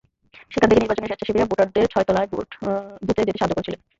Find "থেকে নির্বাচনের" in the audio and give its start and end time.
0.69-1.09